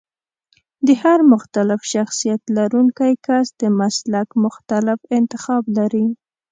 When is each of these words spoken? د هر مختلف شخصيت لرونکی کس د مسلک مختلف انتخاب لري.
د 0.85 0.89
هر 1.03 1.19
مختلف 1.33 1.79
شخصيت 1.93 2.41
لرونکی 2.57 3.13
کس 3.27 3.47
د 3.61 3.63
مسلک 3.79 4.27
مختلف 4.45 4.99
انتخاب 5.17 5.63
لري. 5.77 6.05